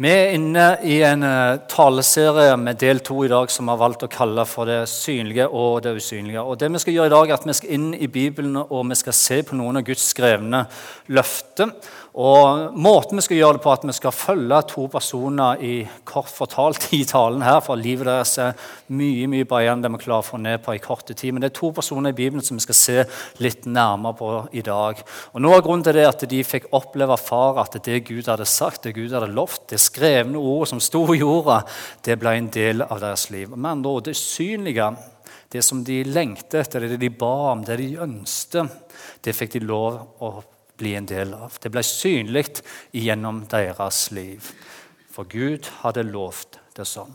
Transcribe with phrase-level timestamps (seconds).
[0.00, 3.80] Vi er inne i en eh, taleserie med del to i dag som vi har
[3.82, 6.40] valgt å kalle for det synlige og det usynlige.
[6.40, 8.88] Og det Vi skal gjøre i dag er at vi skal inn i Bibelen og
[8.88, 10.64] vi skal se på noen av Guds skrevne
[11.12, 11.74] løfter.
[12.12, 16.28] Og Måten vi skal gjøre det på, at vi skal følge to personer i kort
[16.28, 18.58] fortalt i talen her, for livet deres er
[18.92, 21.32] mye mye bredere enn det vi klarer å få ned på i korte tid.
[21.32, 22.98] Men det er to personer i Bibelen som vi skal se
[23.40, 25.00] litt nærmere på i dag.
[25.32, 28.28] Og Noe av grunnen til det er at de fikk oppleve far at det Gud
[28.28, 31.62] hadde sagt, det Gud hadde lovt, det skrevne ordet som sto i jorda,
[32.04, 33.56] det ble en del av deres liv.
[33.56, 34.92] Med andre ord, det synlige,
[35.52, 39.64] det som de lengtet etter, det de ba om, det de ønsket, det fikk de
[39.64, 40.36] lov å
[40.80, 41.58] bli en del av.
[41.62, 42.46] Det ble synlig
[42.92, 44.52] gjennom deres liv.
[45.12, 47.12] For Gud hadde lovt det sånn.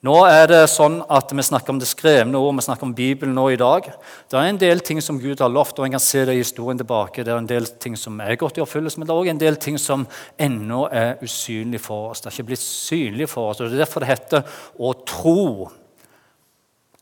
[0.00, 3.34] Nå er det sånn at Vi snakker om det skrevne ord, vi snakker om Bibelen
[3.36, 3.84] nå i dag.
[4.30, 6.40] Det er en del ting som Gud har lovt, og en kan se det i
[6.40, 7.20] historien tilbake.
[7.24, 9.42] Det er en del ting som er gått i oppfyllelse, men det er også en
[9.42, 10.06] del ting som
[10.40, 12.22] ennå er usynlig for oss.
[12.22, 15.68] Det er ikke blitt synlig for oss, og Det er derfor det heter å tro.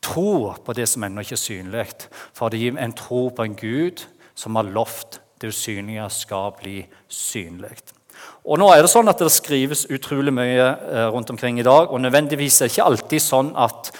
[0.03, 1.87] Tro på det som ennå ikke er synlig.
[2.33, 4.03] For det gir en tro på en Gud
[4.39, 7.77] som har lovt det usynlige skal bli synlig.
[8.43, 11.91] Og nå er Det sånn at det skrives utrolig mye eh, rundt omkring i dag.
[11.91, 13.91] og Nødvendigvis er det ikke alltid sånn at,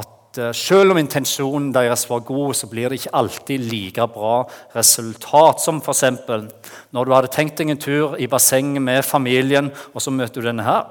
[0.00, 4.36] at eh, selv om intensjonen deres var god, så blir det ikke alltid like bra
[4.76, 5.60] resultat.
[5.60, 6.04] Som f.eks.
[6.92, 10.48] når du hadde tenkt deg en tur i bassenget med familien, og så møter du
[10.48, 10.88] denne her.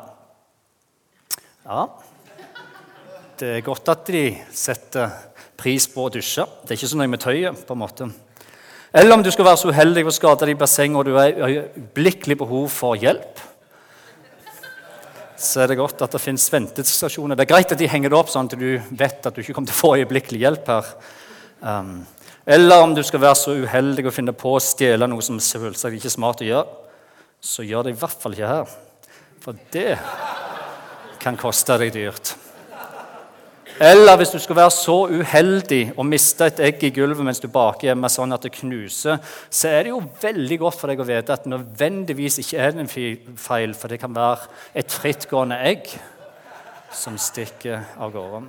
[1.67, 1.87] Ja,
[3.37, 5.11] det er godt at de setter
[5.57, 6.45] pris på å dusje.
[6.63, 7.65] Det er ikke så nøye med tøyet.
[7.65, 8.11] på en måte.
[8.93, 11.35] Eller om du skal være så uheldig å skade deg i bassenget og du har
[11.47, 13.41] øyeblikkelig behov for hjelp,
[15.37, 17.37] så er det godt at det fins ventestasjoner.
[17.37, 19.53] Det er greit at de henger det opp sånn at du vet at du ikke
[19.53, 20.89] kommer til å få øyeblikkelig hjelp her.
[21.61, 21.99] Um,
[22.47, 25.99] eller om du skal være så uheldig å finne på å stjele noe som selvsagt
[25.99, 26.81] ikke er smart å gjøre,
[27.43, 28.75] så gjør det i hvert fall ikke her.
[29.43, 29.97] For det
[31.21, 32.33] kan koste deg dyrt.
[33.79, 37.45] Eller hvis du skal være så uheldig å miste et egg i gulvet mens du
[37.53, 39.19] baker hjemme sånn at det knuser,
[39.53, 42.79] så er det jo veldig godt for deg å vite at det nødvendigvis ikke er
[42.81, 44.49] en feil, for det kan være
[44.81, 45.91] et frittgående egg
[46.89, 48.41] som stikker av gårde.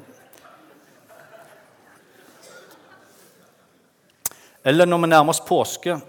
[4.65, 6.01] Eller når vi nærmer oss påske,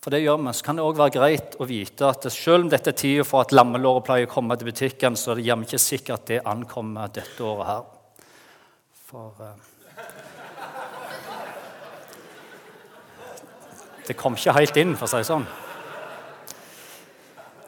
[0.00, 2.70] for det gjør vi, så kan det òg være greit å vite at selv om
[2.72, 5.68] dette er tida for at lammelåret pleier å komme til butikken, så er det jammen
[5.68, 7.82] ikke sikkert at det ankommer dette året her.
[9.10, 9.50] For uh,
[14.08, 15.44] Det kom ikke helt inn, for å si det sånn.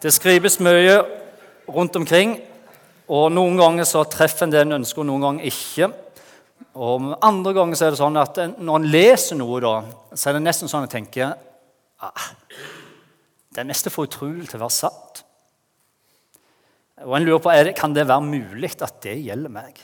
[0.02, 0.96] Det skrives mye
[1.68, 2.38] rundt omkring,
[3.12, 5.92] og noen ganger så treffer en det en ønsker, og noen ganger ikke.
[6.80, 9.76] Og Andre ganger så er det sånn at når en leser noe, da,
[10.16, 11.36] så er det nesten sånn at jeg tenker
[12.02, 12.28] ah,
[13.52, 15.22] Det er nesten for utrolig til å være sant.
[17.02, 19.80] Og en lurer på, det, Kan det være mulig at det gjelder meg?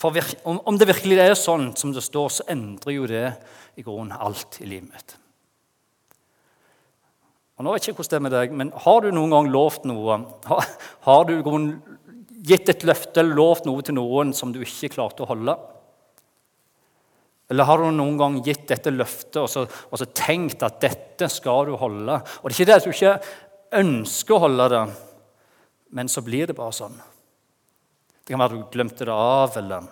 [0.00, 0.14] For
[0.44, 3.26] Om det virkelig er sånn som det står, så endrer jo det
[3.78, 5.16] i grunnen alt i livet mitt.
[7.54, 9.50] Og nå vet jeg ikke hvordan det er med deg, men Har du noen gang
[9.52, 10.18] lovt noe?
[10.50, 10.64] Har,
[11.06, 11.36] har du
[12.44, 15.54] gitt et løfte eller lovt noe til noen som du ikke klarte å holde?
[17.52, 21.28] Eller har du noen gang gitt dette løftet og så, og så tenkt at dette
[21.32, 22.16] skal du holde?
[22.40, 24.84] Og Det er ikke det at du ikke ønsker å holde det,
[25.94, 26.96] men så blir det bare sånn.
[28.24, 29.90] Det kan være at du glemte det av, eller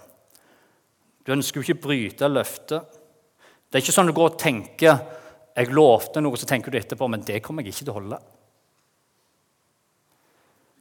[1.23, 2.97] Du ønsker jo ikke å bryte løftet.
[3.71, 4.97] Det er ikke sånn du går og tenker
[5.53, 8.19] jeg lovte noe, så tenker du etterpå men det kommer jeg ikke til å holde.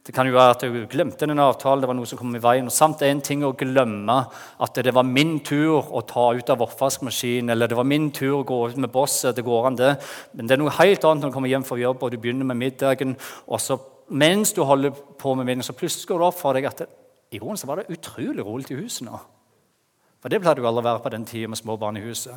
[0.02, 2.42] Det kan jo være at jeg glemte en avtale, det var noe som kom i
[2.42, 2.66] veien.
[2.66, 4.16] Og samt en ting å glemme
[4.66, 8.40] at det var min tur å ta ut av oppvaskmaskinen, eller det var min tur
[8.40, 9.36] å gå ut med bosset.
[9.36, 9.92] Det går an, det.
[10.34, 12.50] Men det er noe helt annet når du kommer hjem fra jobb og du begynner
[12.50, 13.14] med middagen.
[13.46, 13.78] og så
[14.12, 16.88] Mens du holder på med middagen, så plutselig går det opp for deg at det,
[17.32, 19.20] i grunnen så var det utrolig rolig i huset nå.
[20.20, 22.34] For det pleide jo aldri å være på den tida med små barn i huset.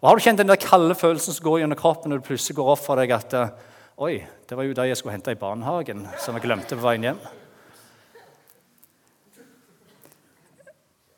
[0.00, 2.56] Og Har du kjent den der kalde følelsen som går gjennom kroppen når det plutselig
[2.56, 3.36] går opp for deg at
[3.94, 4.16] Oi,
[4.48, 7.20] det var jo det jeg skulle hente i barnehagen, som jeg glemte på veien hjem.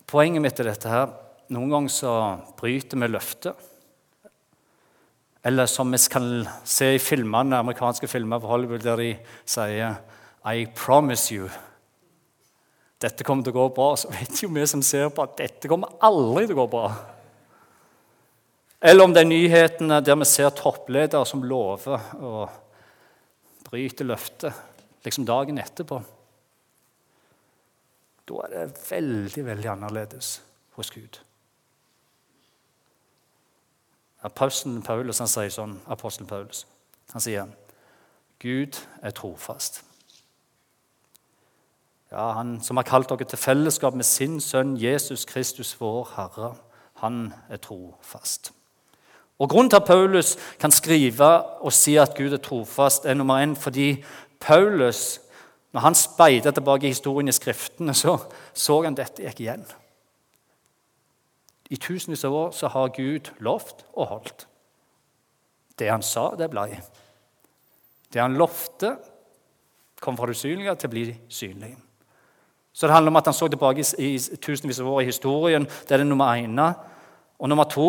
[0.04, 1.14] Poenget mitt er dette her
[1.56, 2.12] Noen ganger så
[2.58, 3.54] bryter vi løftet.
[5.46, 6.26] Eller som vi kan
[6.66, 9.12] se i filmene, amerikanske filmer på Hollywood, der de
[9.46, 10.00] sier
[10.42, 11.46] I promise you.
[12.98, 13.92] Dette kommer til å gå bra.
[13.94, 16.90] Så vet jo vi som ser på, at dette kommer aldri til å gå bra.
[18.82, 22.46] Eller om det er nyhetene der vi ser toppledere som lover å
[23.66, 24.54] bryter løftet
[25.04, 26.00] liksom dagen etterpå.
[28.26, 30.40] Da er det veldig, veldig annerledes
[30.78, 31.20] hos Gud.
[34.26, 36.64] Apostelen Paulus han sier sånn, apostelen Paulus.
[37.12, 37.52] Han sier
[38.42, 39.82] Gud er trofast.
[42.10, 46.54] Ja, Han som har kalt dere til fellesskap med sin sønn Jesus Kristus, vår Herre,
[47.02, 48.52] han er trofast.
[49.38, 51.30] Og Grunnen til at Paulus kan skrive
[51.60, 54.04] og si at Gud er trofast, er nummer én fordi
[54.40, 55.20] Paulus,
[55.72, 58.18] når han speidet tilbake i historien i Skriftene, så
[58.54, 59.66] så han dette gikk igjen.
[61.70, 64.46] I tusenvis av år så har Gud lovt og holdt.
[65.78, 66.68] Det han sa, det ble.
[68.12, 68.96] Det han lovte,
[70.00, 71.74] kom fra det usynlige til å bli synlig.
[72.72, 75.64] Så det handler om at han så tilbake i, i tusenvis av år i historien.
[75.64, 76.74] Det er det nummer ene.
[77.40, 77.88] Og nummer to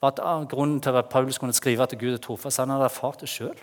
[0.00, 3.20] var at grunnen til at Paulus kunne skrive at Gud er trofast, han hadde erfart
[3.20, 3.56] det sjøl.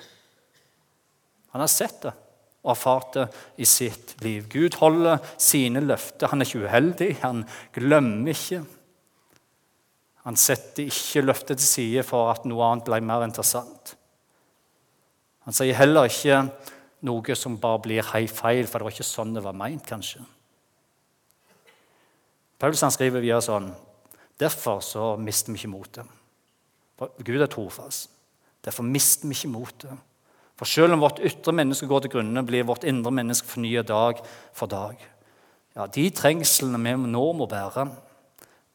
[1.54, 2.14] Han har sett det
[2.68, 3.26] og erfart det
[3.64, 4.48] i sitt liv.
[4.52, 6.28] Gud holder sine løfter.
[6.28, 8.64] Han er ikke uheldig, han glemmer ikke.
[10.28, 13.94] Han setter ikke løftet til side for at noe annet ble mer interessant.
[15.48, 16.42] Han sier heller ikke
[17.08, 20.26] noe som bare blir helt feil, for det var ikke sånn det var meint, kanskje.
[22.60, 23.72] Paulus han skriver videre sånn
[24.38, 26.17] Derfor så mister vi ikke motet.
[26.98, 28.10] For Gud er trofast.
[28.66, 30.06] Derfor mister vi ikke motet.
[30.58, 34.22] For selv om vårt ytre menneske går til grunne, blir vårt indre menneske fornyet dag
[34.58, 34.98] for dag.
[35.78, 37.86] Ja, De trengslene vi nå må bære,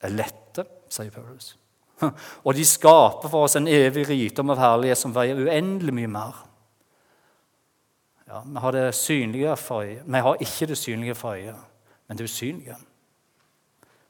[0.02, 1.56] er lette, sier Paulus.
[2.46, 6.40] Og de skaper for oss en evig rikdom av herlighet som veier uendelig mye mer.
[8.28, 10.02] Ja, Vi har det synlige for øye.
[10.06, 11.54] Vi har ikke det synlige for øye,
[12.08, 12.76] men det usynlige.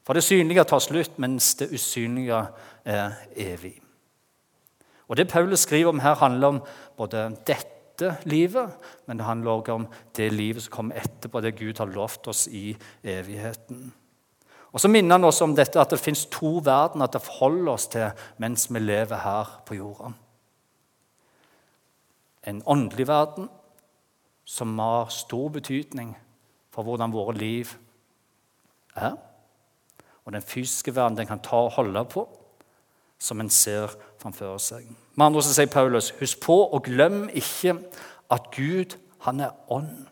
[0.03, 2.45] For det synlige tar slutt, mens det usynlige
[2.85, 3.82] er evig.
[5.07, 6.61] Og Det Paulus skriver om her, handler om
[6.97, 8.71] både dette livet,
[9.07, 12.47] men det handler også om det livet som kommer etterpå, det Gud har lovt oss
[12.47, 13.91] i evigheten.
[14.73, 17.87] Og så minner han oss om dette at det fins to verdener å forholde oss
[17.93, 18.09] til
[18.41, 20.13] mens vi lever her på jorda.
[22.49, 23.49] En åndelig verden
[24.43, 26.15] som har stor betydning
[26.73, 27.69] for hvordan våre liv
[28.97, 29.13] er.
[30.25, 32.25] Og den fysiske verden den kan ta og holde på,
[33.19, 33.93] som en ser
[34.23, 34.87] framfor seg.
[35.15, 37.75] Med andre ord sier Paulus, husk på og glem ikke
[38.31, 38.95] at Gud,
[39.27, 40.07] han er ånd.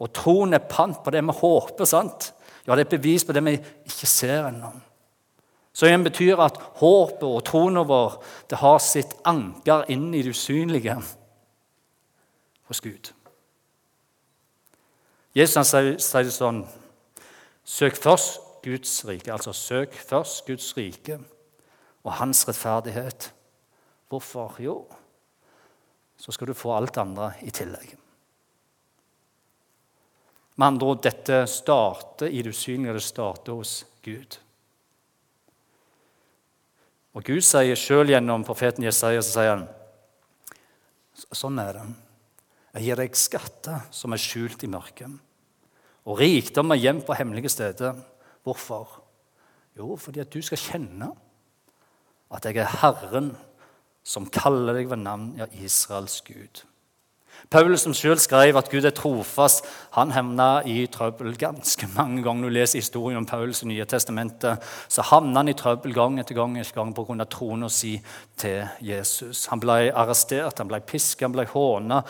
[0.00, 1.84] Og troen er pant på det vi håper.
[1.84, 2.32] sant?
[2.66, 3.56] Ja, det er et bevis på det vi
[3.86, 4.72] ikke ser ennå.
[5.72, 8.16] Så igjen betyr at håpet og troen vår
[8.50, 10.96] det har sitt anker inn i det usynlige
[12.66, 13.12] hos Gud.
[15.36, 16.64] Jesus sier, sier det sånn
[17.66, 19.32] Søk først Guds rike.
[19.32, 21.18] Altså søk først Guds rike
[22.06, 23.30] og hans rettferdighet.
[24.08, 24.60] Hvorfor?
[24.62, 24.78] Jo,
[26.16, 27.96] så skal du få alt andre i tillegg.
[30.56, 34.38] Med andre ord, dette starter i det usynlige, det starter hos Gud.
[37.16, 39.66] Og Gud sier sjøl gjennom profeten Jesaja så sier han,
[41.16, 41.84] sånn er det.
[42.76, 45.12] Jeg gir deg skatter som er skjult i mørket,
[46.06, 47.96] og rikdom er gjemt på hemmelige steder.
[48.46, 49.00] Hvorfor?
[49.76, 51.10] Jo, fordi at du skal kjenne
[52.34, 53.34] at jeg er Herren
[54.06, 56.62] som kaller deg ved navn, ja, Israels Gud.
[57.50, 62.42] Paulus som selv skrev at Gud er trofast, han havna i trøbbel ganske mange ganger.
[62.42, 66.18] Når du leser historien om Paulus i Nye testamentet, så havna han i trøbbel gang
[66.20, 67.26] etter gang etter gang pga.
[67.30, 68.00] troen si
[68.36, 69.46] til Jesus.
[69.46, 72.02] Han ble arrestert, han ble pisket, han ble håna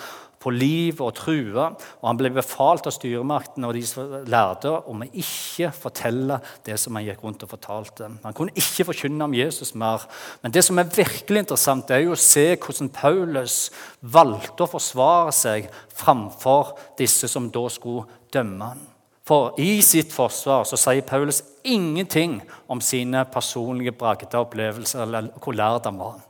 [0.46, 1.64] på liv og true.
[1.98, 6.78] Og han ble befalt av styremakten og de som lærde om å ikke fortelle det
[6.78, 8.12] som han gikk rundt og fortalte.
[8.22, 10.06] Han kunne ikke forkynne om Jesus mer.
[10.44, 13.58] Men det som er virkelig interessant, det er jo å se hvordan Paulus
[14.00, 18.84] valgte å forsvare seg framfor disse som da skulle dømme han.
[19.26, 22.38] For i sitt forsvar så sier Paulus ingenting
[22.70, 26.20] om sine personlige bragder opplevelser eller hvor lærd han var.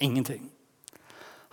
[0.00, 0.46] Ingenting.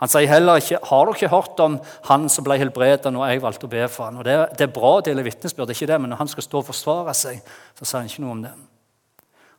[0.04, 1.76] Han sier heller ikke har dere ikke hørt om
[2.10, 4.18] han som ble helbredet når jeg valgte å be for han?
[4.20, 6.60] Og det, det er bra å dele vitnesbyrd, ikke det, men når han skal stå
[6.60, 7.38] og forsvare seg,
[7.78, 8.52] så sier han ikke noe om det.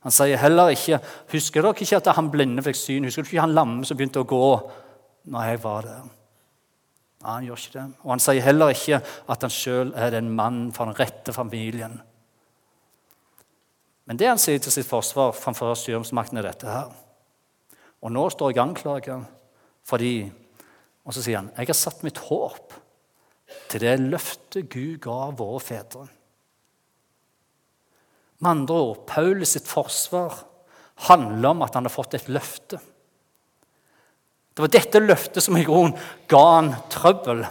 [0.05, 0.99] Han sier heller ikke
[1.33, 3.07] Husker dere ikke at han blinde fikk syn?
[3.09, 4.43] Husker dere ikke han lamme som begynte å gå
[5.33, 6.03] når jeg var der?
[7.17, 7.85] Nei, han gjør ikke det.
[8.05, 8.99] Og han sier heller ikke
[9.33, 11.97] at han sjøl er den mannen for den rette familien.
[14.07, 16.93] Men det han sier til sitt forsvar framfor styringsmakten, er dette her.
[18.05, 19.33] Og nå står jeg anklaget
[19.87, 20.31] fordi
[21.07, 22.73] Og så sier han, 'Jeg har satt mitt håp
[23.69, 26.09] til det løftet Gud ga våre fedre'.
[28.39, 30.43] Med andre ord, Paulus sitt forsvar
[31.07, 32.79] handler om at han har fått et løfte.
[34.53, 37.45] Det var dette løftet som i grunnen ga han trøbbel.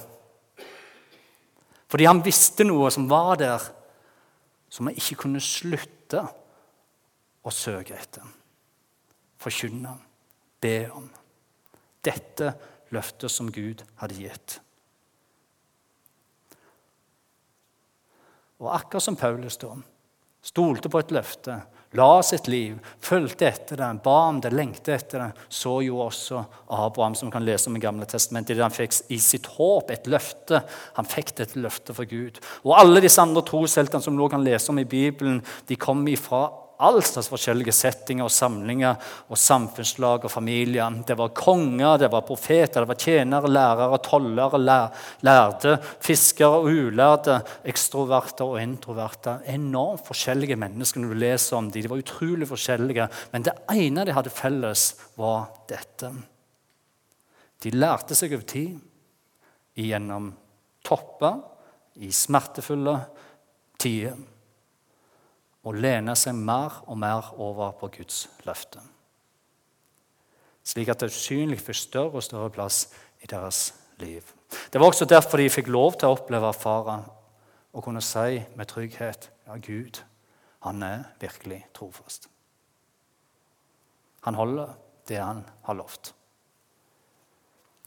[1.89, 3.63] Fordi han visste noe som var der,
[4.69, 6.25] som han ikke kunne slutte
[7.47, 8.27] å søke etter.
[9.39, 9.95] Forkynne,
[10.61, 11.07] be om.
[12.07, 12.55] Dette
[12.95, 14.61] løftet som Gud hadde gitt.
[18.63, 19.75] Og akkurat som Paulus da,
[20.47, 21.59] stolte på et løfte,
[21.97, 26.43] la sitt liv, fulgte etter det, ba om det, lengtet etter det, så jo også
[26.73, 30.63] Abraham, som kan lese om i Gamle testamentet, han fikk i sitt håp et løfte.
[30.99, 32.41] Han fikk dette løftet fra Gud.
[32.65, 36.47] Og alle disse andre trosheltene som nå kan lese om i Bibelen, de kom ifra
[36.83, 38.99] all slags forskjellige settinger og samlinger
[39.31, 40.99] og samfunnslag og familier.
[41.07, 44.61] Det var konger, det var profeter, det var tjenere, lærere, tollere,
[45.27, 49.39] lærde, fiskere og ulærde, ekstroverte og introverte.
[49.53, 51.83] Enormt forskjellige mennesker når du leser om dem.
[51.83, 56.13] De var utrolig forskjellige, men det ene de hadde felles, var dette.
[57.65, 58.77] De lærte seg over tid
[59.77, 60.33] gjennom
[60.85, 61.45] topper,
[61.97, 62.93] i smertefulle
[63.81, 64.19] tider
[65.67, 68.83] og lene seg mer og mer over på Guds løfte.
[70.67, 72.87] Slik at det usynlig fikk større og større plass
[73.23, 73.69] i deres
[74.03, 74.23] liv.
[74.71, 77.01] Det var også derfor de fikk lov til å oppleve fara
[77.77, 80.01] og kunne si med trygghet ja, Gud,
[80.65, 82.31] han er virkelig trofast.
[84.27, 84.75] Han holder
[85.07, 86.15] det han har lovt.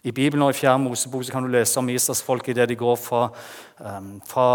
[0.04, 3.26] I Bibelen og i Fjerde Mosebok kan du lese om Israelsfolket idet de går fra,
[3.84, 4.46] um, fra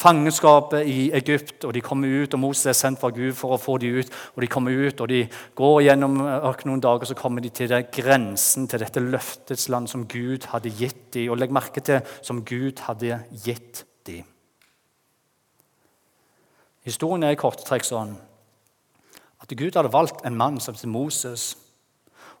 [0.00, 1.64] fangenskapet i Egypt.
[1.64, 4.08] og De kommer ut, og Moses er sendt fra Gud for å få dem ut.
[4.34, 7.74] og De kommer ut, og de går gjennom ørkenen noen dager, så kommer de til
[7.92, 11.28] grensen til dette løftets land som Gud hadde gitt dem.
[11.32, 14.24] Og legg merke til som Gud hadde gitt dem.
[16.88, 18.16] Historien er i korte trekk sånn
[19.38, 21.58] at Gud hadde valgt en mann som heter Moses.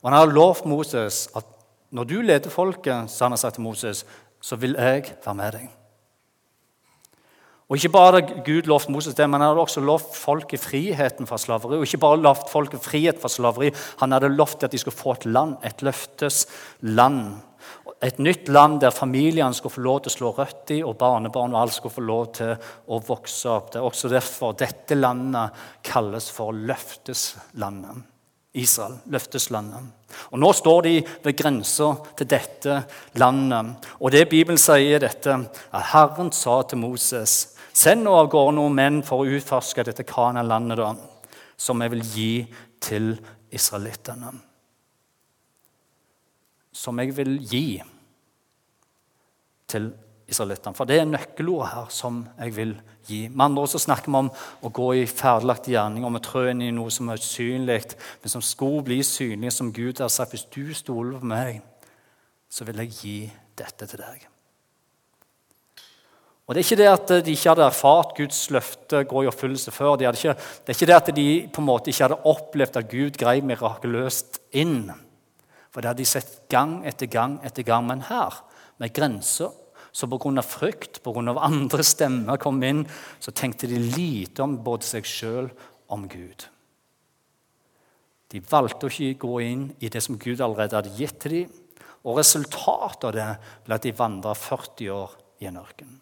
[0.00, 1.57] Og han hadde lovt Moses at
[1.90, 4.04] når du leder folket, sa han sa til Moses,
[4.40, 5.68] så vil jeg være med deg.
[7.68, 11.36] Og Ikke bare Gud lovte Moses det, men han hadde også lovt folket friheten fra
[11.36, 11.76] slaveri.
[11.76, 13.68] Og ikke bare lovt folket frihet fra slaveri,
[14.00, 16.46] han hadde lovt at de skulle få et land, et løftes
[16.80, 17.42] land.
[18.00, 21.52] Et nytt land der familiene skulle få lov til å slå rødt i, og barnebarn
[21.52, 22.54] og alle skulle få lov til
[22.88, 23.72] å vokse opp.
[23.72, 28.06] Det er også derfor dette landet kalles for løfteslandet.
[28.58, 29.90] Israel, løfteslandet.
[30.32, 32.80] Og Nå står de ved grensa til dette
[33.20, 33.88] landet.
[34.00, 35.36] Og det Bibelen sier, dette,
[35.72, 40.06] at Herren sa til Moses.: Send nå av gårde noen menn for å utforske dette
[40.08, 40.98] Kana-landet,
[41.56, 42.32] som jeg vil gi
[42.80, 43.14] til
[43.50, 44.34] israelittene.
[46.72, 47.66] Som jeg vil gi
[49.68, 50.07] til israelittene.
[50.28, 52.74] For det er nøkkelordet her som jeg vil
[53.08, 53.22] gi.
[53.32, 54.28] Med andre ord så snakker vi om
[54.60, 58.44] å gå i ferdiglagte gjerninger, om å inn i noe som er usynlig, men som
[58.44, 60.34] skulle bli synlig, som Gud har sagt.
[60.36, 61.62] Hvis du stoler på meg,
[62.48, 63.20] så vil jeg gi
[63.56, 64.26] dette til deg.
[66.48, 69.72] Og Det er ikke det at de ikke hadde erfart Guds løfte gå i oppfyllelse
[69.72, 69.96] før.
[70.00, 72.88] De ikke, det er ikke det at de på en måte ikke hadde opplevd at
[72.88, 74.90] Gud grei mirakuløst inn.
[75.68, 77.84] For det hadde de sett gang etter gang etter gang.
[77.88, 78.40] Men her,
[78.80, 79.52] med grenser
[79.98, 80.42] så pga.
[80.42, 81.34] frykt, pga.
[81.40, 82.84] andre stemmer kom inn,
[83.18, 85.50] så tenkte de lite om både seg sjøl
[85.90, 86.46] om Gud.
[88.28, 91.54] De valgte å ikke gå inn i det som Gud allerede hadde gitt til dem.
[92.06, 93.30] Og resultatet av det
[93.64, 95.96] ble at de vandra 40 år i en ørken.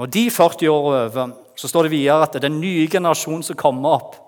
[0.00, 2.88] Når de 40 år er over, så står det videre at det er den nye
[2.88, 4.18] generasjonen som kommer opp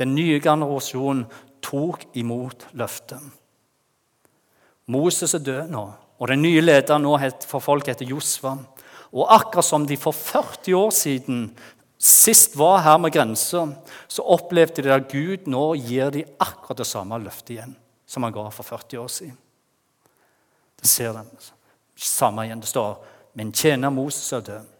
[0.00, 1.26] Den nye generasjonen
[1.60, 3.20] tok imot løftet.
[4.88, 5.82] Moses er død nå.
[6.20, 7.16] Og Den nye lederen nå
[7.48, 8.58] for folk heter Josva.
[9.10, 11.44] Og akkurat som de for 40 år siden
[12.00, 13.66] sist var her med grensa,
[14.08, 17.74] så opplevde de at Gud nå gir de akkurat det samme løftet igjen
[18.10, 19.36] som han ga for 40 år siden.
[20.80, 21.28] Det ser den.
[21.94, 22.60] Samme igjen.
[22.60, 22.96] Det står
[23.38, 24.70] Min tjener Moses er død.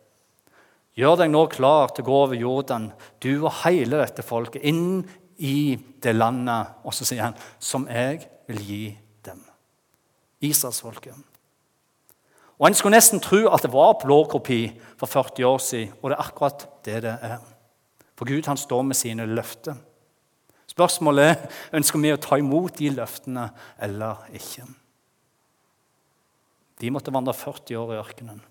[0.99, 2.89] Gjør deg nå klar til å gå over Jordan,
[3.23, 5.05] du og hele dette folket, inn
[5.39, 8.83] i det landet, og så sier han, som jeg vil gi
[9.25, 9.39] dem.
[10.43, 11.30] Israelsfolket.
[12.61, 14.67] Og En skulle nesten tro at det var blåkopi
[15.01, 17.39] for 40 år siden, og det er akkurat det det er.
[18.17, 19.79] For Gud han står med sine løfter.
[20.69, 23.49] Spørsmålet er ønsker vi å ta imot de løftene
[23.81, 24.67] eller ikke.
[26.81, 28.45] De måtte vandre 40 år i ørkenen.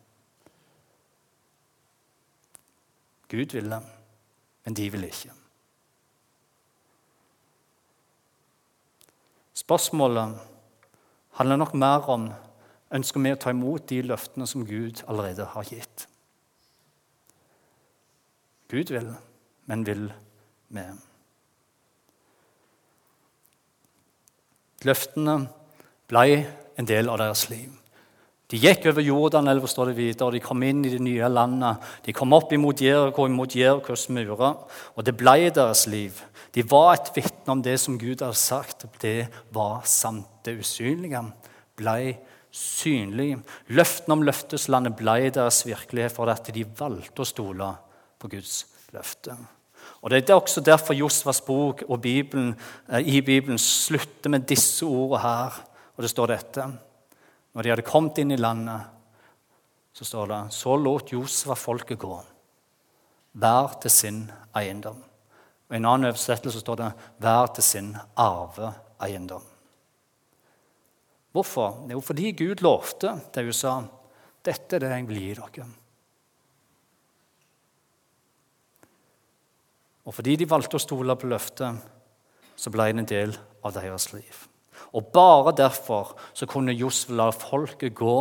[3.29, 3.77] Gud ville,
[4.65, 5.37] men de ville ikke.
[9.53, 10.37] Spørsmålet
[11.37, 12.31] handler nok mer om
[12.95, 16.07] ønsker vi å ta imot de løftene som Gud allerede har gitt.
[18.69, 19.11] Gud vil,
[19.69, 20.07] men vil
[20.69, 20.85] vi.
[24.85, 25.41] Løftene
[26.09, 26.25] ble
[26.79, 27.73] en del av deres liv.
[28.49, 31.83] De gikk over Jordanelva, står det videre, de kom inn i det nye landet.
[32.05, 34.55] De kom opp imot Jeriko, imot Jerikos murer,
[34.95, 36.17] og det ble deres liv.
[36.55, 38.87] De var et vitne om det som Gud hadde sagt.
[39.01, 40.25] Det var sant.
[40.41, 41.21] Det usynlige
[41.77, 41.99] ble
[42.51, 43.37] synlig.
[43.67, 47.69] Løftene om løfteslandet ble deres virkelighet for at de valgte å stole
[48.19, 48.65] på Guds
[48.95, 49.37] løfte.
[50.01, 52.55] Og Det er også derfor Josvas bok og Bibelen,
[52.89, 55.65] eh, i Bibelen slutter med disse ordene her.
[55.97, 56.63] Og det står dette.
[57.53, 58.81] Når de hadde kommet inn i landet,
[59.93, 62.23] så står det så lot Josva folket gå,
[63.33, 65.03] hver til sin eiendom.
[65.67, 69.58] Og I en annen oversettelse står det 'hver til sin arveeiendom'.
[71.31, 71.85] Hvorfor?
[71.91, 73.75] Jo, fordi Gud lovte det hun sa.
[74.45, 75.67] dette er det jeg vil gi dere.
[80.09, 81.75] Og fordi de valgte å stole på løftet,
[82.55, 84.45] så ble det en del av deres liv.
[84.97, 88.15] Og Bare derfor så kunne Josef la folket gå,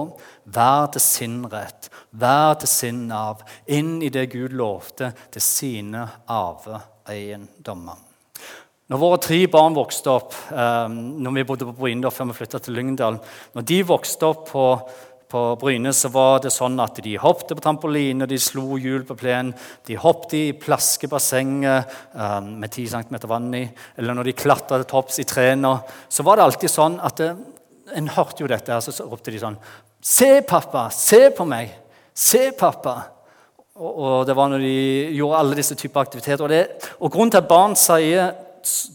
[0.44, 6.04] hver til sin rett, hver til sin arv, inn i det Gud lovte til sine
[6.28, 8.07] arveeiendommer.
[8.88, 12.62] Når våre tre barn vokste opp, eh, når vi bodde på Bryne før vi flytta
[12.64, 13.18] til Lyngdal
[13.54, 14.64] Når de vokste opp på
[15.28, 19.16] på Bryne så var det sånn at de hoppet på trampoline, de slo hjul på
[19.18, 19.52] plenen,
[19.84, 23.66] de hoppet i plaskebassenget eh, med 10 cm vann i,
[24.00, 25.74] eller når de klatret til topps i trærne,
[26.08, 27.30] så var det alltid sånn at det,
[27.96, 29.54] En hørte jo dette, så ropte de sånn
[30.04, 30.90] Se, pappa!
[30.92, 31.70] Se på meg!
[32.12, 32.98] Se, pappa!
[33.78, 34.74] Og, og det var når de
[35.16, 36.44] gjorde alle disse typer aktiviteter.
[36.44, 38.34] Og, det, og grunnen til at barn sier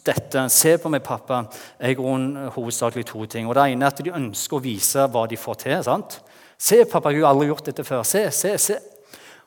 [0.06, 1.44] dette, se på meg, pappa,
[1.80, 3.48] er i grunnen hovedsakelig to ting.
[3.48, 5.84] Og Det ene er at de ønsker å vise hva de får til.
[5.84, 6.20] sant?
[6.58, 8.04] Se, pappa, jeg har aldri gjort dette før.
[8.08, 8.80] Se, se, se.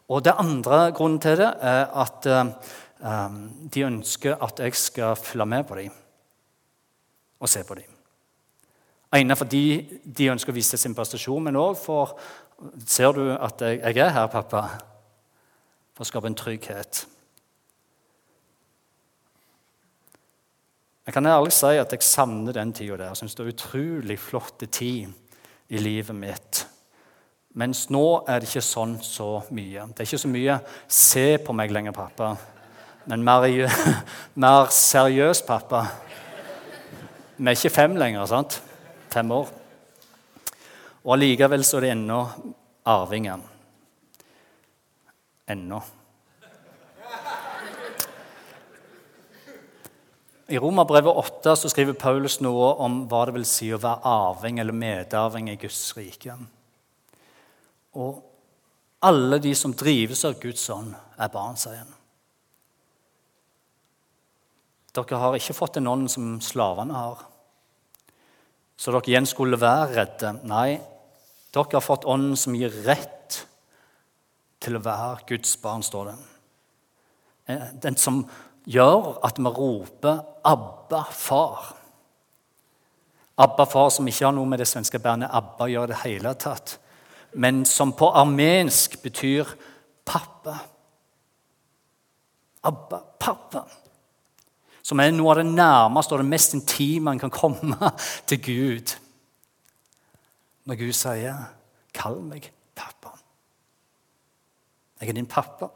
[0.09, 3.37] Og det andre grunnen til det er at um,
[3.73, 6.03] de ønsker at jeg skal følge med på dem
[7.41, 7.91] og se på dem.
[9.17, 9.65] Ene fordi
[10.05, 12.19] de ønsker å vise sin prestasjon, men òg for
[12.89, 14.63] Ser du at jeg, jeg er her, pappa?
[15.93, 17.03] For å skape en trygghet.
[21.07, 23.13] Jeg kan ærlig si at jeg savner den tida der.
[23.13, 25.13] Jeg syns det er utrolig flott tid
[25.69, 26.65] i livet mitt.
[27.55, 29.87] Mens nå er det ikke sånn så mye.
[29.95, 32.37] Det er ikke så mye 'se på meg lenger, pappa',
[33.07, 33.71] men mer,
[34.35, 35.87] mer seriøs pappa.
[37.39, 38.63] Vi er ikke fem lenger, sant?
[39.11, 39.49] Fem år.
[41.05, 42.27] Og allikevel så er det ennå
[42.85, 43.39] arvinger.
[45.49, 45.81] Ennå.
[50.47, 54.61] I Romerbrevet 8 så skriver Paulus noe om hva det vil si å være arving
[54.63, 56.37] eller medarving i Guds rike.
[57.99, 58.21] Og
[59.07, 61.91] alle de som drives av Guds ånd, er barn, sier han.
[64.97, 67.27] Dere har ikke fått en ånd som slavene har,
[68.77, 70.33] så dere igjen skulle være redde.
[70.49, 70.79] Nei,
[71.53, 73.43] dere har fått ånden som gir rett
[74.63, 76.17] til å være Guds barn, står det.
[77.53, 78.23] Eh, den som
[78.67, 81.75] gjør at vi roper 'Abba, far'.
[83.39, 86.33] Abba, far, som ikke har noe med det svenske bandet Abba å gjøre det hele
[86.35, 86.79] tatt,
[87.35, 89.51] men som på armensk betyr
[90.05, 90.57] pappa.
[92.65, 93.67] Abba, pappa.
[94.83, 97.91] Som er noe av det nærmeste og det mest intime man kan komme
[98.29, 98.95] til Gud.
[100.65, 101.45] Når Gud sier
[101.93, 103.19] 'Kall meg pappa'.
[105.01, 105.69] Jeg er din pappa.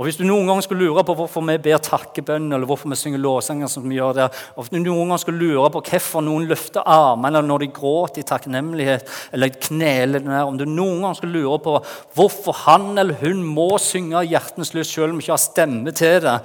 [0.00, 2.96] Og Hvis du noen gang skulle lure på hvorfor vi ber takkebønn, eller hvorfor vi
[2.96, 6.24] synger låsanger, som vi gjør der, og hvis du noen gang skulle lure på hvorfor
[6.24, 9.04] noen løfter armene når de gråter i takknemlighet,
[9.36, 11.76] eller kneler der, om du noen gang skulle lure på
[12.16, 16.18] hvorfor han eller hun må synge hjertens lyst selv om vi ikke har stemme til
[16.24, 16.38] det,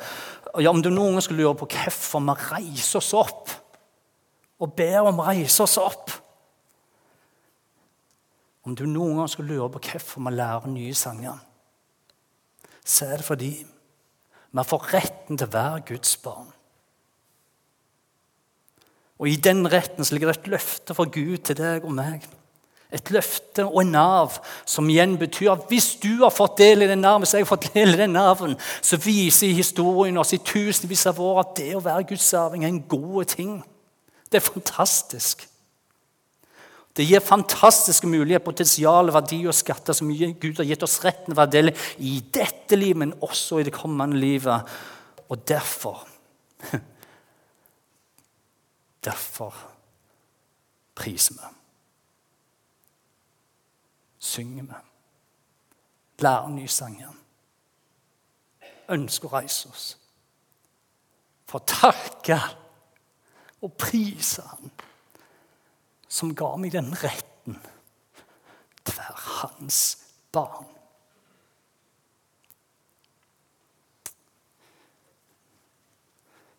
[0.58, 3.58] ja, om du noen gang skulle lure på hvorfor vi reiser oss opp
[4.58, 6.12] og ber om å reise oss opp.
[8.68, 11.47] Om du noen gang skulle lure på hvorfor vi lærer nye sanger
[12.88, 13.52] så er det fordi
[14.58, 16.48] vi får retten til å være Guds barn.
[19.18, 22.26] Og I den retten så ligger det et løfte fra Gud til deg og meg.
[22.94, 26.88] Et løfte og en nav som igjen betyr at hvis du har fått del i
[26.88, 31.08] den hvis jeg har fått del i den arven, så viser historien oss i tusenvis
[31.12, 33.58] av år at det å være Guds arving er en god ting.
[34.32, 35.44] Det er fantastisk.
[36.98, 41.44] Det gir fantastiske muligheter, potensial, verdi og skatter som Gud har gitt oss retten til
[41.44, 44.78] å dele i dette livet, men også i det kommende livet.
[45.30, 46.08] Og derfor
[49.08, 49.54] Derfor
[50.98, 51.54] priser vi.
[54.20, 54.80] Synger vi.
[56.26, 57.14] Lærer nye sanger.
[58.90, 59.86] Ønsker å reise oss.
[61.48, 62.42] For å takke
[63.64, 64.72] og prise Han
[66.18, 67.60] som ga meg den retten
[69.42, 69.98] hans
[70.32, 70.66] barn.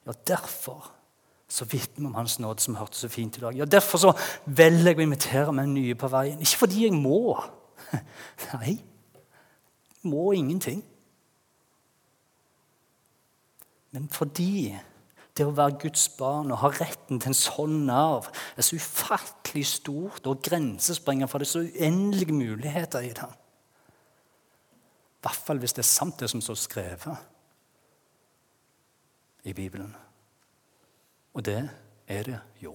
[0.05, 0.91] Ja, derfor
[1.49, 3.57] så vitner vi om Hans nåde, som vi hørte så fint i dag.
[3.57, 4.13] Ja, Derfor så
[4.45, 6.41] velger jeg å invitere meg nye på veien.
[6.41, 7.37] Ikke fordi jeg må.
[8.53, 10.83] Nei, jeg må ingenting.
[13.97, 14.77] Men fordi
[15.39, 19.67] det å være Guds barn og ha retten til en sånn arv er så ufattelig
[19.71, 23.31] stort og grensesprengende, for det er så uendelige muligheter i det.
[25.19, 27.25] I hvert fall hvis det er sant, det som står skrevet
[29.49, 29.95] i Bibelen.
[31.35, 31.63] Og det
[32.09, 32.75] er det jo.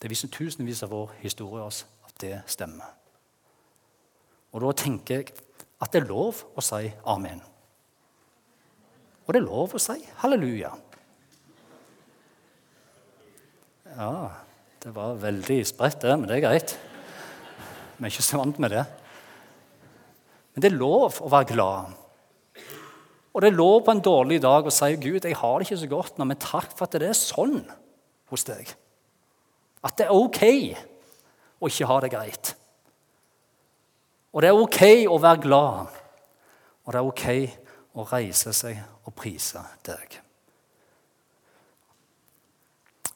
[0.00, 2.88] Det viser tusenvis av vår historie oss at det stemmer.
[4.52, 5.32] Og da tenker jeg
[5.80, 7.40] at det er lov å si amen.
[9.26, 10.72] Og det er lov å si halleluja.
[13.96, 14.30] Ja,
[14.84, 16.76] det var veldig spredt, det, men det er greit.
[17.98, 18.84] Vi er ikke så vant med det.
[20.54, 21.96] Men det er lov å være glad.
[23.30, 25.82] Og det er lov på en dårlig dag å si Gud, jeg har det ikke
[25.82, 27.60] så godt nå, men takk for at det er sånn
[28.30, 28.72] hos deg.
[29.86, 30.42] At det er ok
[31.60, 32.54] å ikke ha det greit.
[34.30, 36.00] Og det er ok å være glad.
[36.86, 37.26] Og det er ok
[37.98, 40.20] å reise seg og prise deg.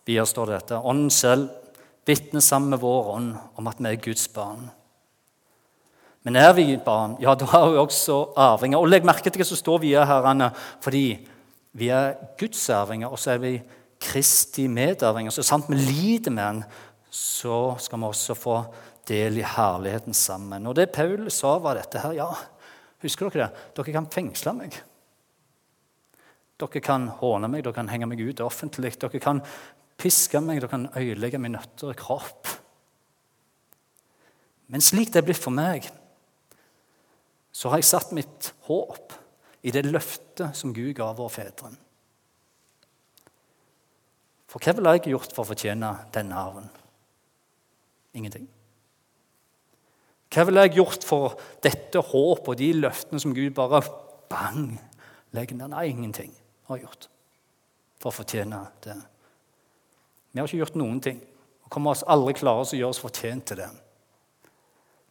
[0.05, 1.49] Videre står dette Ånden selv
[2.05, 4.67] vitner sammen med vår ånd om at vi er Guds barn.
[6.25, 8.81] Men er vi barn, ja, da er vi også arvinger.
[8.81, 10.51] Og legg merke til hva som står videre her, Anne,
[10.85, 11.07] fordi
[11.77, 13.59] vi er Guds arvinger, og så er vi
[14.01, 15.33] Kristi medarvinger.
[15.33, 16.63] Så sant vi lider med han,
[17.11, 18.57] så skal vi også få
[19.09, 20.67] del i herligheten sammen.
[20.67, 22.17] Og det Paul sa, var dette her.
[22.17, 22.31] Ja,
[23.05, 23.69] husker dere det?
[23.77, 24.81] Dere kan fengsle meg.
[26.61, 28.95] Dere kan håne meg, dere kan henge meg ut offentlig.
[29.03, 29.43] Dere kan
[30.01, 32.51] piske meg, dere kan ødelegge min nøtter kropp.
[34.73, 35.87] Men slik det er blitt for meg,
[37.55, 39.15] så har jeg satt mitt håp
[39.65, 41.71] i det løftet som Gud ga våre fedre.
[44.51, 46.69] For hva ville jeg gjort for å fortjene denne arven?
[48.15, 48.47] Ingenting.
[50.35, 53.83] Hva ville jeg gjort for dette håpet og de løftene som Gud bare
[54.31, 54.77] bang
[55.35, 55.75] legger ned?
[55.75, 56.33] Nei, ingenting
[56.69, 57.09] har jeg gjort
[58.03, 58.99] for å fortjene det.
[60.35, 61.23] Vi har ikke gjort noen ting
[61.65, 63.71] og kommer oss aldri klare å gjøre oss fortjent til det.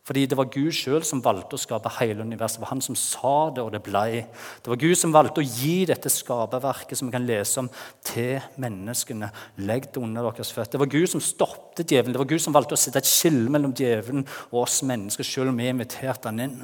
[0.03, 2.59] Fordi det var Gud sjøl som valgte å skape hele universet.
[2.59, 4.25] Det var han som sa det, og det blei.
[4.59, 7.69] Det var Gud som valgte å gi dette skaperverket som vi kan lese om,
[8.03, 9.29] til menneskene.
[9.63, 10.75] Legg det under deres føtter.
[10.75, 12.17] Det var Gud som stoppet djevelen.
[12.17, 15.53] Det var Gud som valgte å sette et skille mellom djevelen og oss mennesker, selv
[15.53, 16.59] om vi inviterte han inn.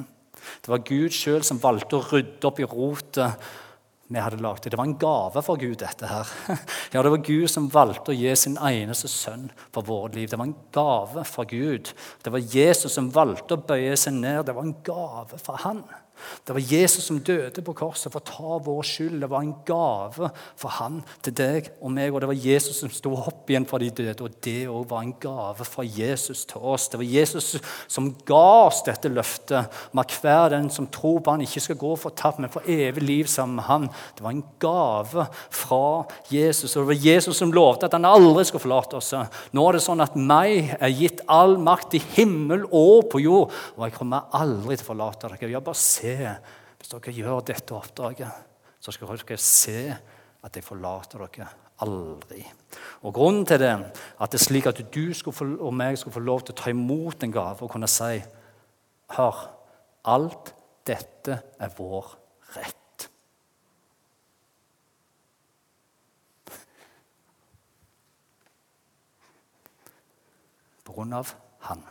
[0.60, 3.50] Det var Gud sjøl som valgte å rydde opp i rotet
[4.10, 4.72] vi hadde lagd det.
[4.74, 6.30] Det var en gave for Gud, dette her.
[6.92, 10.28] Ja, Det var Gud som valgte å gi sin eneste sønn for vårt liv.
[10.30, 11.92] Det var en gave fra Gud.
[12.24, 14.48] Det var Jesus som valgte å bøye seg ned.
[14.48, 15.84] Det var en gave fra han.
[16.46, 19.18] Det var Jesus som døde på korset for å ta vår skyld.
[19.22, 22.12] Det var en gave for han til deg og meg.
[22.12, 25.04] Og det var Jesus som sto opp igjen fra de døde, og det òg var
[25.04, 26.88] en gave fra Jesus til oss.
[26.90, 27.52] Det var Jesus
[27.90, 31.80] som ga oss dette løftet om at hver den som tror på han ikke skal
[31.80, 33.88] gå fortapt, men få evig liv sammen med han.
[34.16, 35.84] Det var en gave fra
[36.30, 36.74] Jesus.
[36.74, 39.12] Og det var Jesus som lovte at han aldri skulle forlate oss.
[39.56, 43.54] Nå er det sånn at meg er gitt all makt i himmel og på jord,
[43.76, 45.50] og jeg kommer aldri til å forlate dere.
[45.50, 46.34] Jeg bare se se
[46.80, 48.30] Hvis dere gjør dette oppdraget,
[48.80, 49.96] så skal dere se
[50.40, 51.48] at jeg forlater dere
[51.84, 52.40] aldri.
[53.04, 56.24] Og Grunnen til det at det er slik at du få, og meg skulle få
[56.24, 58.20] lov til å ta imot en gave og kunne si
[59.10, 59.38] Hør,
[60.06, 60.52] alt
[60.86, 62.12] dette er vår
[62.54, 63.06] rett.
[70.86, 71.34] På grunn av
[71.66, 71.82] Han.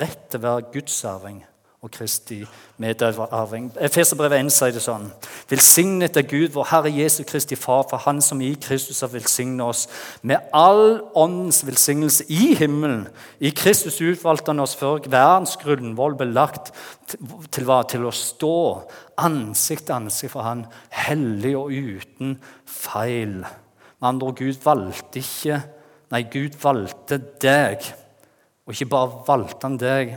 [0.00, 1.40] Rett til å være gudsarving
[1.82, 2.44] og Kristi
[2.76, 3.70] medarving.
[3.80, 5.06] Efeserbrevet 1 sier det sånn.:
[5.48, 9.64] Velsignet er Gud, vår Herre Jesu Kristi Far, for Han som i Kristus har velsignet
[9.64, 9.86] oss
[10.22, 13.06] med all åndens velsignelse i himmelen.
[13.40, 16.72] I Kristus utvalgte Han oss før verdens grunnvoll ble lagt
[17.08, 17.80] til, hva?
[17.88, 18.84] til å stå
[19.16, 23.40] ansikt til ansikt for Han, hellig og uten feil.
[23.40, 25.62] Med andre ord, Gud valgte ikke
[26.10, 27.84] Nei, Gud valgte deg.
[28.66, 30.16] Og ikke bare valgte han deg,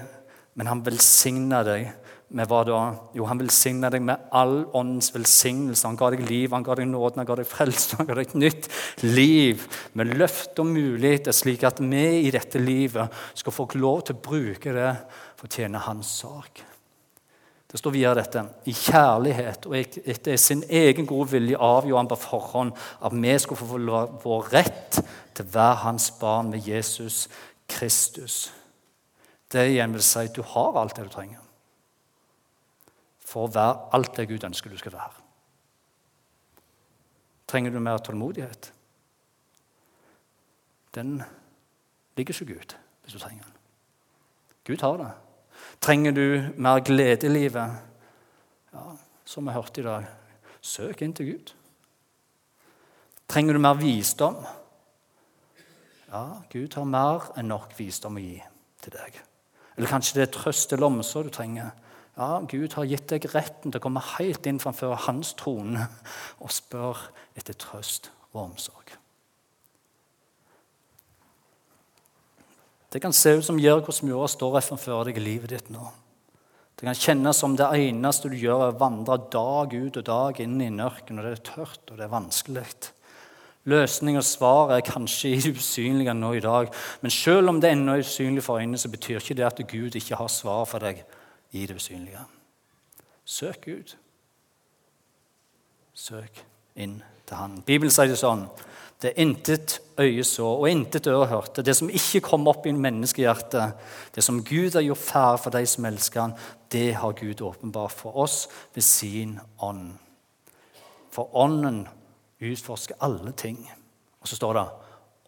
[0.54, 1.92] men han velsigna deg
[2.34, 2.80] med hva da?
[3.14, 5.86] Jo, han velsigna deg med all åndens velsignelse.
[5.86, 8.32] Han ga deg liv, han ga deg nåden, han ga deg frelse, han ga deg
[8.32, 8.70] et nytt
[9.06, 9.66] liv
[9.98, 14.24] med løfte og muligheter, slik at vi i dette livet skal få lov til å
[14.30, 14.94] bruke det
[15.38, 16.64] for å tjene hans sak.
[17.74, 18.42] Det står videre dette.
[18.70, 23.66] I kjærlighet og etter sin egen gode vilje avgjorde han på forhånd at vi skulle
[23.66, 25.00] få vår rett
[25.34, 27.26] til å være hans barn med Jesus
[27.70, 28.52] Kristus
[29.54, 31.42] det igjen vil si at du har alt det du trenger
[33.34, 35.22] for å være alt det Gud ønsker du skal være.
[37.50, 38.70] Trenger du mer tålmodighet?
[40.94, 41.16] Den
[42.18, 43.58] ligger ikke Gud hvis du trenger den.
[44.70, 45.10] Gud har det.
[45.82, 46.28] Trenger du
[46.62, 47.82] mer glede i livet?
[48.74, 48.86] Ja,
[49.26, 50.08] som vi hørte i dag
[50.64, 51.52] søk inn til Gud.
[53.28, 54.40] Trenger du mer visdom?
[56.08, 58.38] Ja, Gud har mer enn nok visdom å gi
[58.84, 59.24] til deg.
[59.78, 61.72] Eller kanskje det er trøst eller omsorg du trenger.
[62.14, 65.88] Ja, Gud har gitt deg retten til å komme helt inn framfor hans trone
[66.38, 67.10] og spørre
[67.40, 68.94] etter trøst og omsorg.
[72.94, 75.88] Det kan se ut som Jericho murer står rett framfor deg i livet ditt nå.
[76.78, 80.40] Det kan kjennes som det eneste du gjør, er å vandre dag ut og dag
[80.44, 82.66] inn i ørkenen, og det er tørt og det er vanskelig.
[83.66, 86.68] Løsning og svar er kanskje usynlige nå i dag,
[87.02, 89.96] men selv om det ennå er usynlig for øynene, så betyr ikke det at Gud
[89.96, 91.04] ikke har svar for deg
[91.52, 92.26] i det usynlige.
[93.26, 93.96] Søk Gud.
[95.94, 96.44] Søk
[96.76, 97.62] inn til Han.
[97.66, 98.48] Bibelen sier det sånn
[99.04, 102.72] det er intet øye så og intet øre hørte, det som ikke kom opp i
[102.72, 103.66] en menneskehjerte,
[104.16, 106.36] det som Gud har gjort ferdig for de som elsker han,
[106.72, 109.92] det har Gud åpenbart for oss ved sin ånd.
[111.12, 111.84] For ånden
[112.52, 113.60] utforsker alle ting.
[114.22, 114.66] Og så står det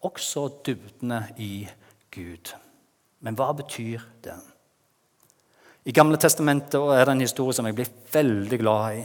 [0.06, 1.66] også dybdene i
[2.10, 2.52] Gud.
[3.20, 4.36] Men hva betyr det?
[5.86, 9.02] I Gamle testamentet er det en historie som jeg blir veldig glad i.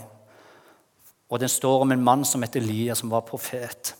[1.32, 3.96] Og Den står om en mann som het Elia, som var profet.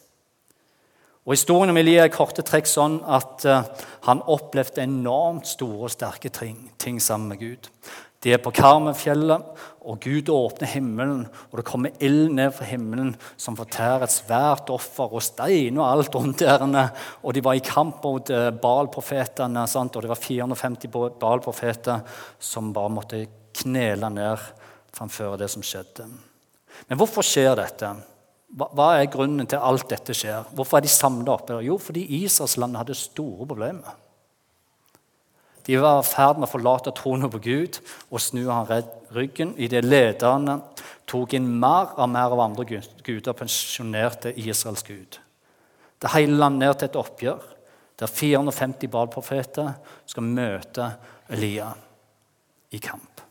[1.26, 3.62] Og Historien om Elia er korte trekk sånn at uh,
[4.08, 7.70] han opplevde enormt store og sterke ting, ting sammen med Gud.
[8.22, 9.46] De er på Karmenfjellet,
[9.82, 11.24] og Gud åpner himmelen.
[11.50, 15.88] og Det kommer ild ned fra himmelen som fortærer et svært offer og stein og
[15.88, 16.92] alt rundt der.
[17.24, 22.06] Og de var i kamp mot uh, Baal-profetene, og det var 450 Baal-profeter
[22.38, 23.26] som bare måtte
[23.64, 24.46] knele ned
[24.94, 26.06] framfor det som skjedde.
[26.88, 27.90] Men hvorfor skjer dette?
[28.52, 30.46] Hva er grunnen til alt dette skjer?
[30.54, 31.58] Hvorfor er de samlet oppe?
[31.64, 33.98] Jo, fordi Israelslandet hadde store problemer.
[35.68, 38.70] De var i ferd med å forlate troen på Gud og snu han
[39.14, 40.60] ryggen idet lederne
[41.10, 45.20] tok inn mer og mer av andre guder pensjonerte Israels gud.
[46.02, 47.48] Det hele landet ned til et oppgjør
[48.02, 49.74] der 450 badprofeter
[50.10, 50.88] skal møte
[51.30, 51.70] Elia
[52.74, 53.22] i kamp.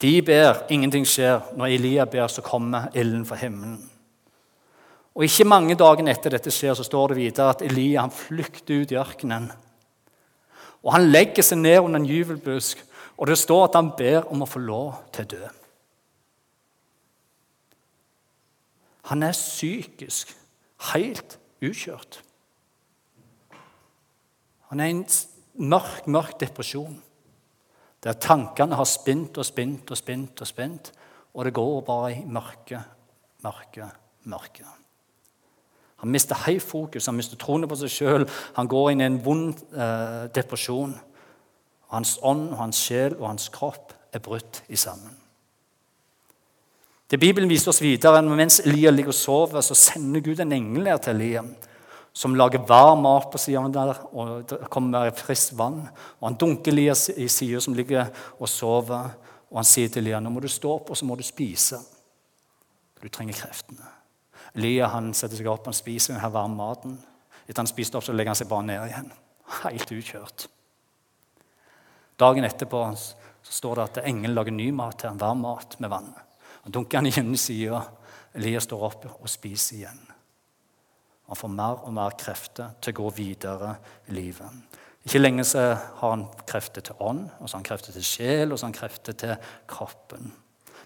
[0.00, 1.42] De ber, ingenting skjer.
[1.60, 3.82] Når Elia ber, så kommer ilden fra himmelen.
[5.12, 8.94] Og Ikke mange dagene etter dette skjer, så står det videre at Elia flykter ut
[8.94, 9.50] i ørkenen.
[10.82, 12.84] Og Han legger seg ned under en juvelbusk,
[13.20, 15.48] og det står at han ber om å få lov til å dø.
[19.10, 20.32] Han er psykisk
[20.94, 22.22] helt ukjørt.
[24.70, 25.04] Han er i en
[25.68, 26.96] mørk, mørk depresjon.
[28.00, 30.92] Der tankene har spint og spint og spint, og spint,
[31.34, 32.80] og det går bare i mørke,
[33.44, 33.90] mørke,
[34.30, 34.79] mørke.
[36.00, 38.26] Han mister helt fokus, han mister troen på seg sjøl.
[38.56, 40.94] Han går inn i en vond eh, depresjon.
[41.88, 45.16] Og hans ånd, og hans sjel og hans kropp er brutt i sammen.
[47.10, 50.86] Det Bibelen viser oss videre, Mens Elia ligger og sover, så sender Gud en engel
[50.86, 51.44] ned til Elia
[52.12, 55.84] som lager varm mat på siden der, og det kommer friskt vann.
[56.20, 59.10] Og Han dunker Elias i sida som ligger og sover,
[59.50, 61.78] og han sier til Elia nå må du stå opp og så må du spise.
[63.02, 63.99] Du trenger kreftene.
[64.54, 66.96] Elia han setter seg opp, og spiser denne varme maten.
[67.46, 69.12] Etter han spiste opp, så legger han seg bare ned igjen.
[69.64, 70.46] Helt utkjørt.
[72.20, 75.92] Dagen etterpå så står det at engelen lager ny mat til han, varm mat med
[75.92, 76.12] vann.
[76.66, 77.80] Han dunker han igjen i sida.
[78.36, 80.02] Elias står opp og spiser igjen.
[81.30, 83.72] Han får mer og mer krefter til å gå videre
[84.10, 84.78] i livet.
[85.06, 88.50] Ikke lenge så har han krefter til ånd, og så har han krefter til sjel
[88.50, 90.32] og så har han krefter til kroppen.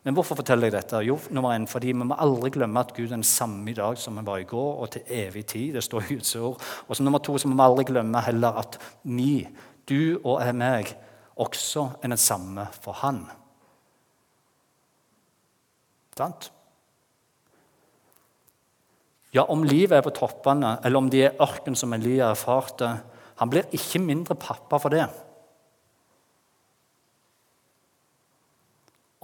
[0.04, 1.00] Men hvorfor forteller jeg dette?
[1.06, 3.96] Jo, nummer en, fordi Vi må aldri glemme at Gud er den samme i dag
[3.98, 5.74] som han var i går, og til evig tid.
[5.74, 6.60] Det står i Guds ord.
[6.88, 9.46] Og så nummer to så må vi aldri glemme heller at vi,
[9.88, 10.92] du og jeg, meg,
[11.36, 13.24] også er den samme for Han.
[16.14, 16.52] Sant?
[19.34, 22.92] Ja, om livet er på toppene, eller om de er ørken som Elia erfarte
[23.40, 25.08] Han blir ikke mindre pappa for det.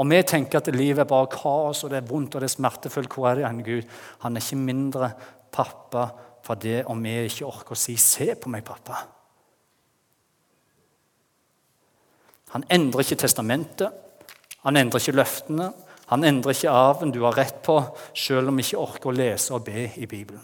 [0.01, 2.57] Og vi tenker at livet er bare kaos og det er vondt og det er
[2.57, 3.13] smertefullt.
[3.13, 3.97] Hvor er det igjen, Gud?
[4.25, 5.11] Han er ikke mindre
[5.53, 6.07] pappa
[6.47, 9.05] for det om vi ikke orker å si 'Se på meg, pappa'.
[12.51, 13.93] Han endrer ikke testamentet,
[14.65, 15.73] han endrer ikke løftene.
[16.11, 17.77] Han endrer ikke arven du har rett på,
[18.15, 20.43] selv om vi ikke orker å lese og be i Bibelen.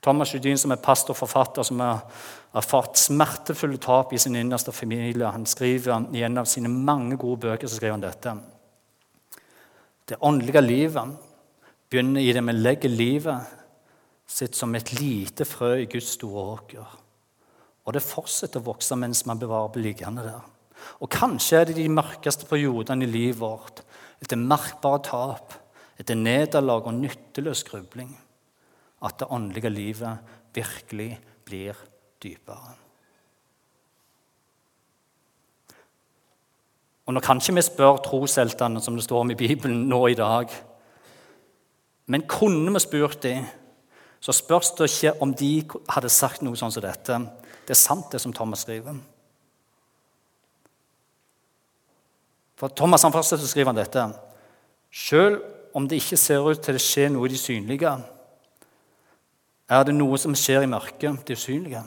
[0.00, 2.06] Thomas Judin, som er pastor og forfatter, som har
[2.56, 7.44] erfart smertefulle tap i sin innerste familie, han skriver i en av sine mange gode
[7.46, 8.34] bøker så skriver han dette.
[10.10, 11.12] Det åndelige livet
[11.90, 13.58] begynner i det vi legger livet
[14.30, 16.96] sitt som et lite frø i Guds store åker.
[17.86, 20.58] Og det fortsetter å vokse mens man bevarer beliggende liggende der.
[21.02, 23.82] Og kanskje er det de mørkeste periodene i livet vårt,
[24.22, 25.54] etter merkbare tap,
[26.00, 28.10] etter nederlag og nytteløs grubling,
[29.04, 31.10] at det åndelige livet virkelig
[31.48, 31.76] blir
[32.22, 32.76] dypere.
[37.10, 40.14] Og Nå kan ikke vi spørre trosheltene som det står om i Bibelen nå i
[40.14, 40.52] dag.
[42.06, 43.48] Men kunne vi spurt dem,
[44.20, 47.16] så spørs det ikke om de hadde sagt noe sånn som dette.
[47.66, 48.98] Det er sant, det som Thomas skriver.
[52.60, 54.06] For Thomas han fortsetter å skrive dette.
[54.92, 55.40] Selv
[55.74, 57.94] om det ikke ser ut til det skjer noe i det synlige,
[59.70, 61.82] er det noe som skjer i mørket, det usynlige.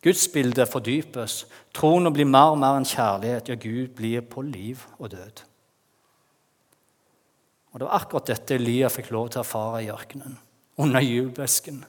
[0.00, 1.44] Gudsbildet fordypes.
[1.76, 3.52] Troen blir mer og mer enn kjærlighet.
[3.52, 5.42] Ja, Gud blir på liv og død.
[7.70, 10.38] Og Det var akkurat dette Elia fikk lov til å erfare i ørkenen,
[10.80, 11.84] under julebesken.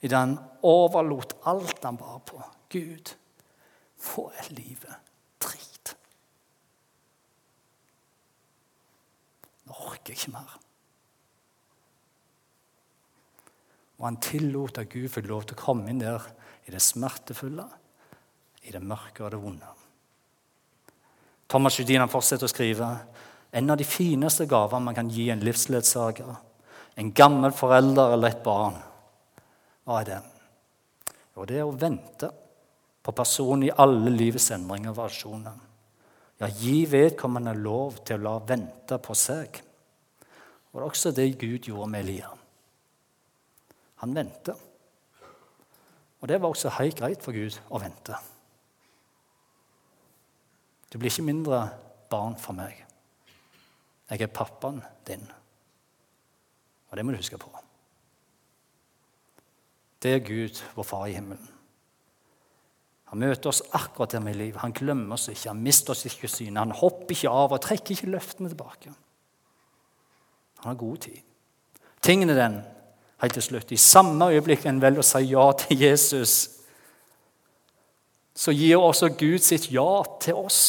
[0.00, 2.38] Idet han overlot alt han bar på.
[2.70, 3.14] Gud,
[4.00, 5.10] nå er livet
[5.42, 5.94] drit.
[9.66, 10.54] Nå orker jeg ikke mer.
[13.98, 16.30] Og han tillot at Gud fikk lov til å komme inn der
[16.70, 17.64] i det smertefulle,
[18.62, 19.70] i det mørke og det vonde.
[21.50, 22.90] Thomas Judin fortsetter å skrive
[23.50, 26.30] en av de fineste gaver man kan gi en livsledsager,
[26.94, 28.78] en gammel forelder eller et barn.
[29.82, 30.20] Hva er det?
[31.34, 32.30] Jo, det er å vente
[33.02, 35.58] på personen i alle livets endringer og variasjoner.
[36.40, 39.58] Ja, gi vedkommende lov til å la vente på seg.
[40.70, 42.30] Og det er også det Gud gjorde med Elia.
[44.04, 44.69] Han venter.
[46.20, 48.16] Og det var også helt greit for Gud å vente.
[50.90, 51.62] Du blir ikke mindre
[52.10, 52.74] barn for meg.
[54.10, 55.22] Jeg er pappaen din.
[56.90, 57.50] Og det må du huske på.
[60.02, 61.48] Det er Gud, vår far i himmelen.
[63.10, 64.60] Han møter oss akkurat der i livet.
[64.62, 66.60] Han glemmer oss ikke, han mister oss ikke synet.
[66.62, 68.92] Han hopper ikke av og trekker ikke løftene tilbake.
[70.60, 71.18] Han har god tid.
[72.02, 72.60] Tingen er den,
[73.20, 76.34] helt til slutt, i samme øyeblikk en velger å si ja til Jesus,
[78.34, 80.60] så gir også Gud sitt ja til oss.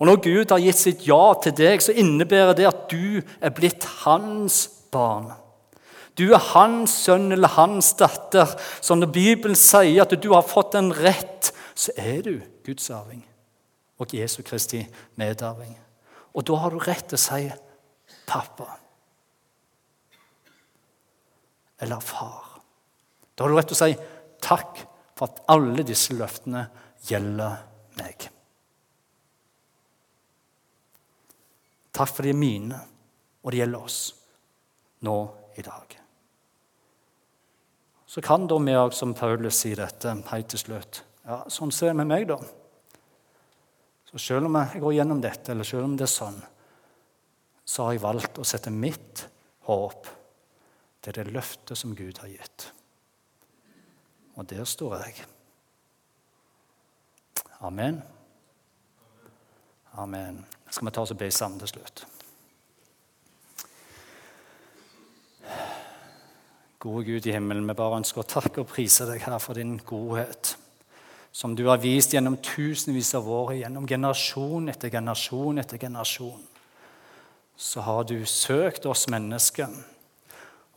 [0.00, 3.52] Og Når Gud har gitt sitt ja til deg, så innebærer det at du er
[3.52, 5.28] blitt hans barn.
[6.16, 8.48] Du er hans sønn eller hans datter.
[8.80, 12.34] Så når Bibelen sier at du har fått en rett, så er du
[12.66, 13.22] Guds arving
[14.00, 14.82] og Jesu Kristi
[15.20, 15.76] medarving.
[16.32, 17.52] Og da har du rett til å si
[18.26, 18.79] 'pappa'
[21.80, 22.60] eller 'far'.
[23.34, 23.96] Da har du rett til å si
[24.40, 26.66] 'takk for at alle disse løftene
[27.08, 27.56] gjelder
[27.96, 28.28] meg'.
[31.92, 32.80] Takk for de er mine,
[33.42, 34.14] og de gjelder oss
[35.00, 35.16] nå
[35.56, 35.96] i dag.
[38.06, 41.92] Så kan da vi òg, som Paulus sier dette helt til slutt Ja, sånn ser
[41.92, 42.38] det med meg, da.
[44.10, 46.40] Så selv om jeg går gjennom dette, eller selv om det er sånn,
[47.64, 49.28] så har jeg valgt å sette mitt
[49.68, 50.08] håp
[51.00, 52.70] til det løftet som Gud har gitt.
[54.36, 55.24] Og der står jeg.
[57.60, 58.02] Amen.
[59.92, 60.46] Amen.
[60.70, 62.06] Skal vi ta oss og be sammen til slutt?
[66.80, 69.74] Gode Gud i himmelen, vi bare ønsker å takke og prise deg her for din
[69.84, 70.54] godhet.
[71.32, 76.40] Som du har vist gjennom tusenvis av år, gjennom generasjon etter generasjon etter generasjon.
[77.60, 79.68] Så har du søkt oss mennesker.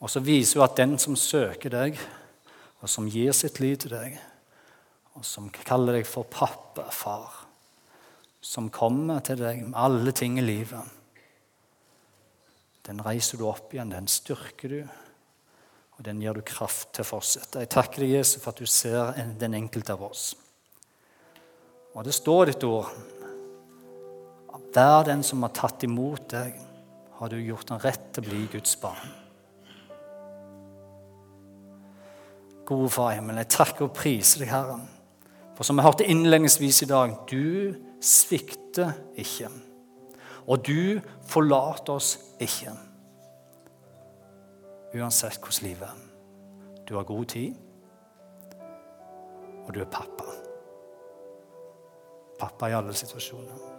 [0.03, 1.97] Og så viser du at den som søker deg,
[2.83, 4.17] og som gir sitt liv til deg,
[5.15, 7.43] og som kaller deg for pappa, far
[8.43, 10.83] som kommer til deg med alle ting i livet,
[12.83, 14.81] den reiser du opp igjen, den styrker du,
[15.93, 17.61] og den gir du kraft til å fortsette.
[17.63, 20.34] Jeg takker deg, Jesus, for at du ser den enkelte av oss.
[21.93, 22.91] Og det står ditt ord
[24.73, 26.57] Hver den som har tatt imot deg,
[27.19, 29.22] har du gjort en rett til å bli Guds barn.
[32.66, 34.86] Gode Far i himmelen, jeg takker og priser deg, Herren.
[35.57, 39.51] For som jeg hørte innledningsvis i dag, du svikter ikke.
[40.47, 42.74] Og du forlater oss ikke.
[44.93, 46.01] Uansett hvordan livet er.
[46.88, 47.53] Du har god tid,
[49.64, 50.26] og du er pappa.
[52.39, 53.70] Pappa i alle situasjoner.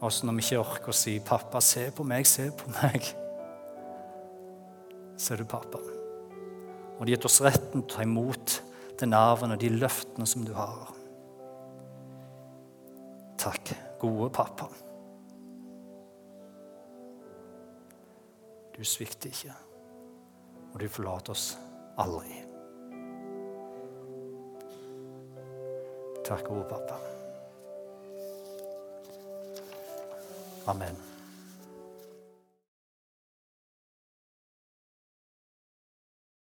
[0.00, 3.14] Også når vi ikke orker å si 'Pappa, se på meg, se på meg',
[5.18, 5.80] så er du pappa.
[6.98, 8.58] Og det har gitt oss retten til å ta imot
[8.98, 10.90] den arven og de løftene som du har.
[13.38, 14.66] Takk, gode pappa.
[18.74, 19.54] Du svikter ikke,
[20.72, 21.50] og du forlater oss
[21.98, 22.44] aldri.
[26.26, 26.98] Takk, gode pappa.
[30.68, 31.07] Amen.